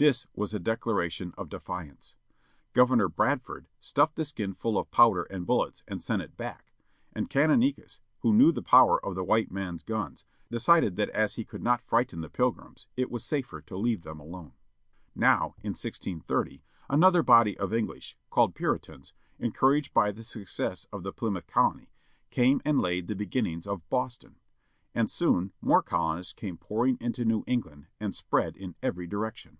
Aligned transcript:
This 0.00 0.28
was 0.32 0.54
a 0.54 0.60
declaration 0.60 1.34
of 1.36 1.48
defiance. 1.48 2.14
Governor 2.72 3.08
Bradford 3.08 3.66
stuffed 3.80 4.14
the 4.14 4.24
skin 4.24 4.54
full 4.54 4.78
of 4.78 4.92
powder 4.92 5.24
and 5.24 5.44
bullets, 5.44 5.82
and 5.88 6.00
sent 6.00 6.22
it 6.22 6.36
back, 6.36 6.72
and 7.16 7.28
Canonicus, 7.28 7.98
who 8.20 8.32
knew 8.32 8.52
the 8.52 8.62
power 8.62 9.04
of 9.04 9.16
the 9.16 9.24
white 9.24 9.50
man's 9.50 9.82
guns, 9.82 10.24
decided 10.52 10.94
that 10.94 11.08
as 11.10 11.34
he 11.34 11.44
could 11.44 11.64
not 11.64 11.82
frighten 11.82 12.20
the 12.20 12.30
Pilgrims 12.30 12.86
it 12.96 13.10
was 13.10 13.24
safer 13.24 13.60
to 13.62 13.76
leave 13.76 14.02
them 14.02 14.20
alone. 14.20 14.52
Now, 15.16 15.56
in 15.64 15.70
1630, 15.70 16.62
another 16.88 17.24
body 17.24 17.58
of 17.58 17.74
English, 17.74 18.16
called 18.30 18.54
Puritans, 18.54 19.12
encouraged 19.40 19.92
by 19.92 20.12
the 20.12 20.22
success 20.22 20.86
of 20.92 21.02
the 21.02 21.12
Plymouth 21.12 21.48
colony, 21.48 21.90
came 22.30 22.62
and 22.64 22.78
laid 22.80 23.08
the 23.08 23.16
beginnings 23.16 23.66
of 23.66 23.82
Boston. 23.90 24.36
And 24.94 25.10
soon 25.10 25.54
more 25.60 25.82
colonists 25.82 26.34
came 26.34 26.56
pouring 26.56 26.98
into 27.00 27.24
New 27.24 27.42
England, 27.48 27.88
and 27.98 28.14
spread 28.14 28.56
in 28.56 28.76
every 28.80 29.08
direction. 29.08 29.58